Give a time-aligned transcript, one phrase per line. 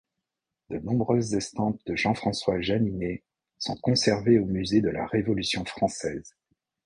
[0.71, 3.23] De nombreuses estampes de Jean-François Janinet
[3.59, 6.35] sont conservées au musée de la Révolution française.